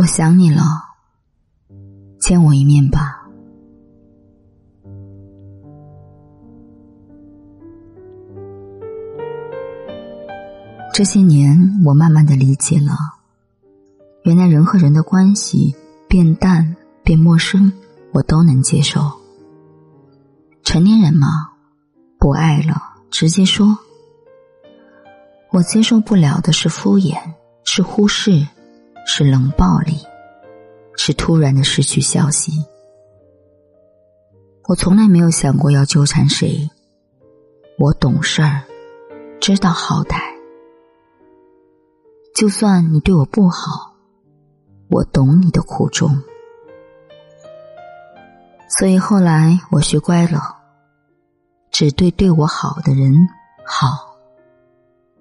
[0.00, 0.62] 我想你了，
[2.20, 3.28] 见我一面吧。
[10.94, 12.92] 这些年，我慢慢的理解了，
[14.22, 15.74] 原来人和人的关系
[16.08, 17.72] 变淡、变陌生，
[18.12, 19.00] 我都能接受。
[20.62, 21.26] 成年人嘛，
[22.20, 22.80] 不爱了
[23.10, 23.76] 直接说。
[25.50, 27.18] 我接受不了的是敷衍，
[27.64, 28.46] 是忽视。
[29.10, 29.96] 是冷暴力，
[30.94, 32.52] 是突然的失去消息。
[34.68, 36.68] 我从来没有想过要纠缠谁。
[37.78, 38.64] 我懂事儿，
[39.40, 40.20] 知道好歹。
[42.34, 43.94] 就算你对我不好，
[44.90, 46.22] 我懂你的苦衷。
[48.68, 50.54] 所以后来我学乖了，
[51.70, 53.16] 只对对我好的人
[53.64, 54.18] 好，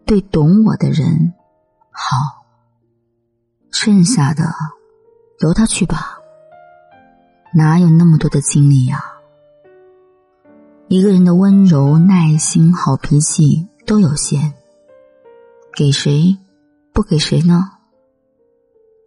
[0.06, 1.34] 对懂我的人
[1.90, 2.37] 好。
[3.80, 4.44] 剩下的，
[5.42, 6.18] 由他去吧。
[7.54, 9.00] 哪有那么多的精力呀？
[10.88, 14.56] 一个人的温柔、耐心、好脾气都有限，
[15.76, 16.36] 给谁
[16.92, 17.70] 不给谁呢？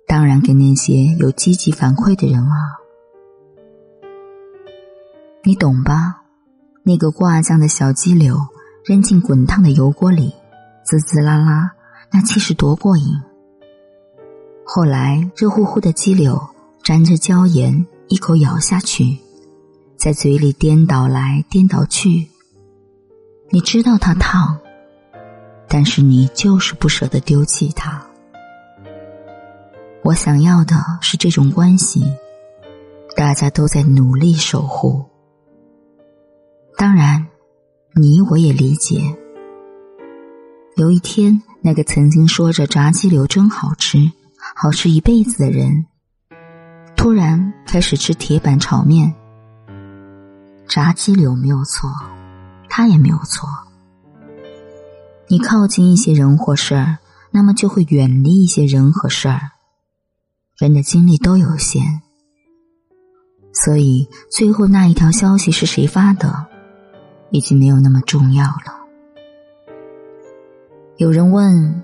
[0.06, 2.78] 当然给那些有积极反馈的人啊。
[5.42, 6.22] 你懂吧？
[6.84, 8.36] 那个挂浆的小鸡柳
[8.84, 10.32] 扔进滚烫的油锅里，
[10.84, 11.72] 滋滋啦啦，
[12.12, 13.20] 那气势多过瘾。
[14.72, 16.40] 后来，热乎乎的鸡柳
[16.84, 19.18] 沾着椒盐，一口咬下去，
[19.96, 22.28] 在嘴里颠倒来颠倒去。
[23.48, 24.56] 你知道它烫，
[25.66, 28.00] 但是你就是不舍得丢弃它。
[30.04, 32.04] 我想要的是这种关系，
[33.16, 35.04] 大家都在努力守护。
[36.78, 37.26] 当然，
[37.96, 39.16] 你我也理解。
[40.76, 44.12] 有一天，那个曾经说着炸鸡柳真好吃。
[44.62, 45.86] 好吃一辈子的人，
[46.94, 49.10] 突然开始吃铁板炒面。
[50.68, 51.88] 炸鸡柳没有错，
[52.68, 53.48] 他也没有错。
[55.28, 56.98] 你靠近一些人或事儿，
[57.30, 59.40] 那么就会远离一些人和事儿。
[60.58, 62.02] 人的精力都有限，
[63.54, 66.46] 所以最后那一条消息是谁发的，
[67.30, 68.78] 已经没有那么重要了。
[70.98, 71.82] 有人问。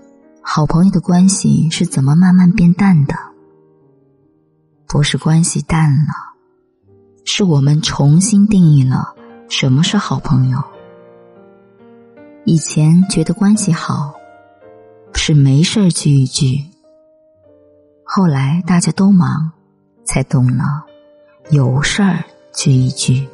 [0.48, 3.14] 好朋友的关系是怎么慢慢变淡的？
[4.86, 6.34] 不是关系淡了，
[7.24, 9.12] 是我们重新定义了
[9.48, 10.62] 什么是好朋友。
[12.44, 14.14] 以前觉得关系好
[15.14, 16.64] 是没事儿聚一聚，
[18.04, 19.50] 后来大家都忙，
[20.04, 20.86] 才懂了
[21.50, 22.22] 有事儿
[22.54, 23.28] 聚一聚。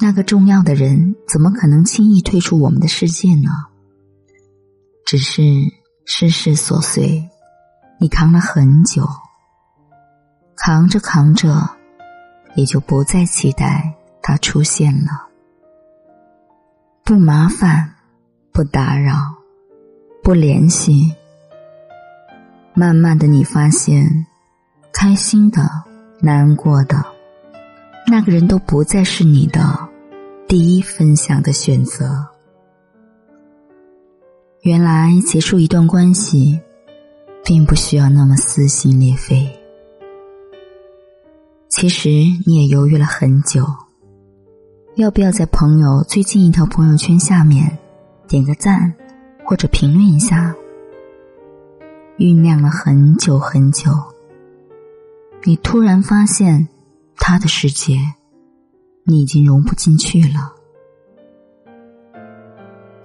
[0.00, 3.50] 那个重要的人怎么可能轻易退出我们的世界呢？
[5.04, 5.42] 只是
[6.06, 7.28] 世事琐碎，
[8.00, 9.06] 你扛了很久，
[10.56, 11.68] 扛着扛着，
[12.54, 15.28] 也就不再期待他出现了。
[17.04, 17.94] 不麻烦，
[18.50, 19.14] 不打扰，
[20.22, 21.14] 不联系。
[22.72, 24.26] 慢慢的，你发现，
[24.90, 25.68] 开心的、
[26.20, 27.04] 难过的，
[28.06, 29.86] 那个人都不再是你的
[30.48, 32.33] 第一分享的选择。
[34.64, 36.58] 原来结束一段关系，
[37.44, 39.46] 并不需要那么撕心裂肺。
[41.68, 42.08] 其实
[42.46, 43.62] 你也犹豫了很久，
[44.96, 47.76] 要不要在朋友最近一条朋友圈下面
[48.26, 48.90] 点个赞，
[49.44, 50.56] 或者评论一下？
[52.16, 53.90] 酝酿了很久很久，
[55.42, 56.66] 你突然发现，
[57.16, 57.98] 他的世界，
[59.04, 60.54] 你已经融不进去了。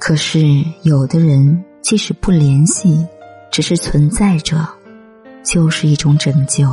[0.09, 0.39] 可是，
[0.81, 3.05] 有的人即使不联系，
[3.51, 4.67] 只是存在着，
[5.43, 6.67] 就是一种拯救。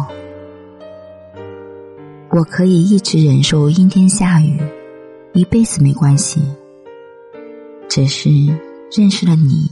[2.31, 4.59] 我可以一直忍受阴天下雨，
[5.35, 6.41] 一辈子没关系。
[7.91, 8.31] 只是
[8.91, 9.71] 认识了你，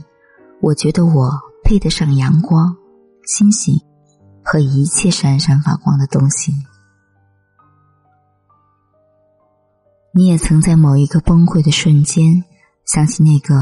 [0.61, 1.31] 我觉得我
[1.63, 2.77] 配得上阳光、
[3.25, 3.81] 星星
[4.43, 6.53] 和一切闪闪发光的东西。
[10.13, 12.45] 你也曾在某一个崩溃的瞬间。
[12.85, 13.55] 想起那个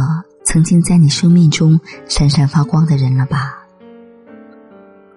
[0.45, 1.79] 曾经在你生命中
[2.09, 3.59] 闪闪发光的人了吧？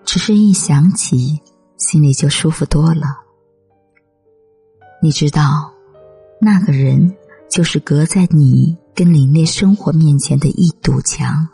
[0.04, 1.42] 只是一想起，
[1.78, 3.18] 心里就舒服多了。
[5.02, 5.72] 你知道，
[6.40, 7.16] 那个人
[7.50, 11.48] 就是隔在你跟凛冽生活面前的一堵墙。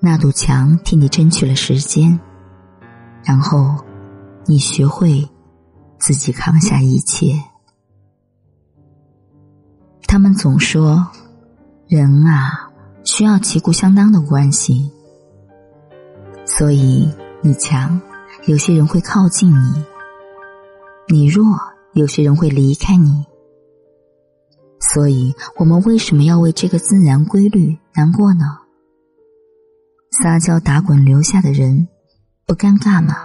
[0.00, 2.18] 那堵墙替你争取了时间，
[3.22, 3.76] 然后
[4.46, 5.28] 你学会
[5.98, 7.38] 自己扛下一切。
[10.14, 11.04] 他们总说，
[11.88, 12.70] 人啊，
[13.02, 14.88] 需要旗鼓相当的关系。
[16.44, 17.12] 所以
[17.42, 18.00] 你强，
[18.46, 19.82] 有些人会靠近你；
[21.08, 21.44] 你弱，
[21.94, 23.24] 有些人会离开你。
[24.78, 28.60] 所以，我们为什么要为这个自然规律难过呢？
[30.22, 31.88] 撒娇打滚留下的人，
[32.46, 33.16] 不尴尬吗？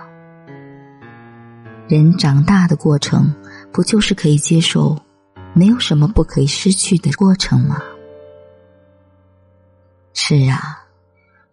[1.87, 3.35] 人长大的过程，
[3.71, 4.97] 不就是可以接受
[5.53, 7.81] 没有什么不可以失去的过程吗？
[10.13, 10.85] 是啊，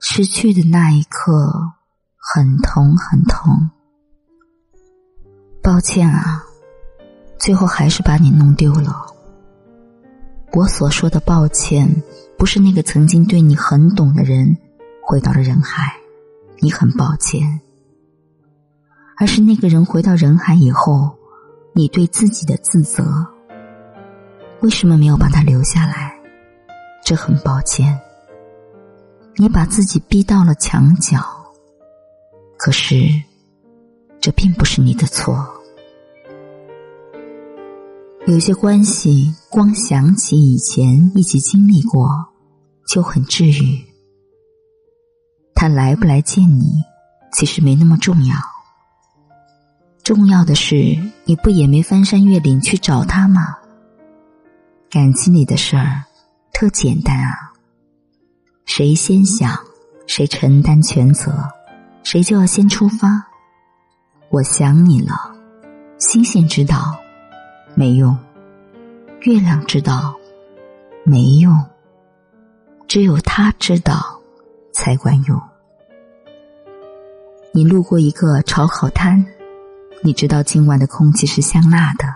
[0.01, 1.73] 失去的那一刻
[2.17, 3.71] 很痛很痛。
[5.63, 6.45] 抱歉啊，
[7.39, 9.07] 最后还是把你弄丢了。
[10.53, 12.03] 我所说的抱歉，
[12.39, 14.57] 不是那个曾经对你很懂的人
[15.03, 15.97] 回到了人海，
[16.61, 17.43] 你很抱歉；
[19.19, 21.17] 而是那个人回到人海以后，
[21.75, 23.27] 你对自己的自责，
[24.63, 26.13] 为什么没有把他留下来？
[27.05, 27.99] 这很抱歉，
[29.37, 31.21] 你把自己逼到了墙角。
[32.57, 33.09] 可是，
[34.21, 35.47] 这并不是你的错。
[38.27, 42.09] 有些关系，光想起以前一起经历过，
[42.89, 43.85] 就很治愈。
[45.55, 46.83] 他来不来见你，
[47.33, 48.35] 其实没那么重要。
[50.03, 53.57] 重要的是，你不也没翻山越岭去找他吗？
[54.89, 56.05] 感情里的事儿，
[56.53, 57.53] 特简单啊。
[58.65, 59.59] 谁先想，
[60.07, 61.33] 谁承担全责，
[62.03, 63.27] 谁就要先出发。
[64.31, 65.15] 我想你了，
[65.99, 66.97] 星星知道。
[67.75, 68.17] 没用，
[69.21, 70.17] 月亮知道
[71.05, 71.63] 没用，
[72.89, 74.19] 只有他知道
[74.73, 75.39] 才管用。
[77.53, 79.27] 你路过一个炒烤摊，
[80.03, 82.07] 你知道今晚的空气是香辣的，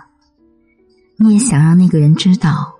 [1.21, 2.73] 你也想让那个人知道。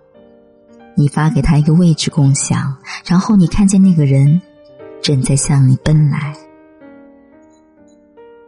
[0.96, 4.42] 你发给他一个位置共享，然后你看见那个人
[5.02, 6.36] 正在向你奔来。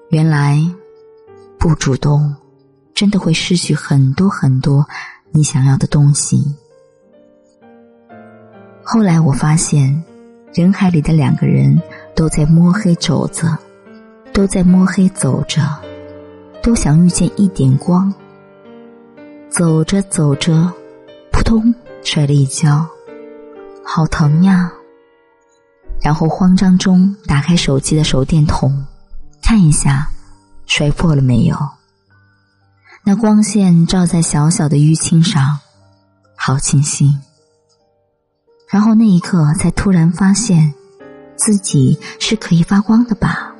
[0.09, 0.59] 原来
[1.57, 2.35] 不主动。
[2.95, 4.87] 真的会失去很多很多
[5.31, 6.55] 你想要的东西。
[8.83, 10.03] 后来我发现，
[10.53, 11.81] 人海里的两个人
[12.15, 13.57] 都在摸黑走着，
[14.31, 15.63] 都在摸黑走着，
[16.61, 18.13] 都想遇见一点光。
[19.53, 20.73] 走着走着，
[21.31, 21.71] 扑通
[22.01, 22.89] 摔了一跤，
[23.85, 24.71] 好疼呀！
[26.01, 28.83] 然后慌张中打开手机的手电筒，
[29.43, 30.09] 看一下
[30.65, 31.55] 摔破了没有。
[33.03, 35.59] 那光线照在小小的淤青上，
[36.35, 37.21] 好清新。
[38.67, 40.73] 然后那一刻，才突然发现，
[41.35, 43.53] 自己是可以发光的吧。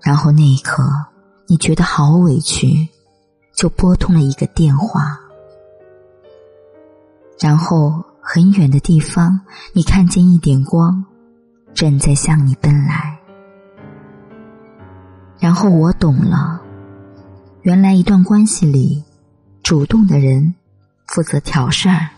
[0.00, 0.90] 然后那一刻，
[1.48, 2.88] 你觉得好委屈，
[3.54, 5.18] 就拨通了一个电话。
[7.40, 9.40] 然后很远的地方，
[9.72, 11.04] 你看见一点光，
[11.72, 13.18] 正在向你奔来。
[15.38, 16.60] 然后我懂了。
[17.62, 19.02] 原来一段关系里，
[19.62, 20.54] 主动的人
[21.06, 22.08] 负责挑事儿，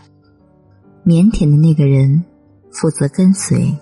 [1.05, 2.23] 腼腆的那个人
[2.71, 3.75] 负责跟随。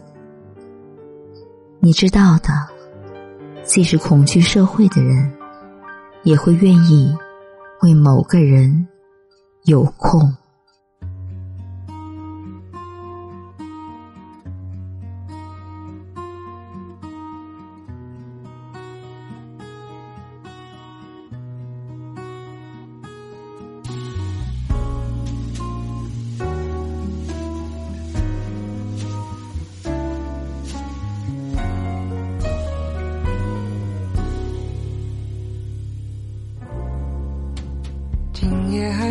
[1.79, 2.49] 你知道的，
[3.63, 5.31] 即使恐惧社会的人，
[6.23, 7.15] 也会愿意
[7.85, 8.87] 为某个人
[9.65, 10.35] 有空。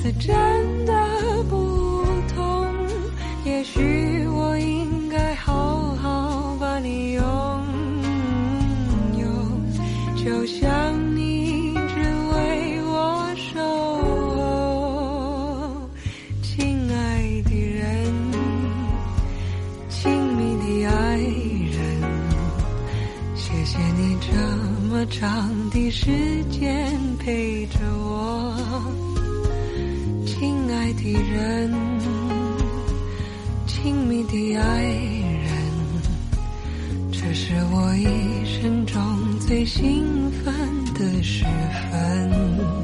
[0.00, 0.92] 次真的
[1.48, 2.66] 不同
[3.44, 7.22] 也许我应该好好把你拥
[9.18, 9.26] 有
[10.24, 10.70] 就像
[11.16, 12.00] 你一直
[12.32, 13.60] 为我守
[14.36, 15.90] 候
[16.42, 18.12] 亲爱的人
[19.88, 21.78] 亲密的爱人
[23.34, 24.34] 谢谢你这
[24.88, 29.13] 么长的时间陪着我。
[30.44, 31.72] 亲爱的人，
[33.66, 35.48] 亲密的爱人，
[37.10, 39.00] 这是我一生中
[39.40, 40.54] 最兴奋
[40.92, 41.46] 的时
[41.90, 42.83] 分。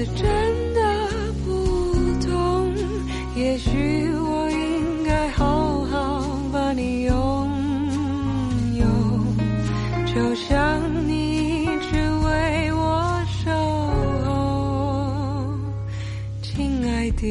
[0.00, 0.24] 是真
[0.72, 0.80] 的
[1.44, 1.62] 不
[2.26, 2.74] 懂，
[3.36, 7.14] 也许我应该好好把你拥
[8.78, 8.86] 有，
[10.06, 13.50] 就像你一直为我守
[14.24, 15.52] 候，
[16.40, 17.26] 亲爱的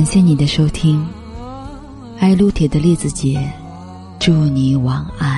[0.00, 1.06] 感谢你的收听，
[2.20, 3.38] 爱撸铁的栗子姐。
[4.18, 5.29] 祝你晚安。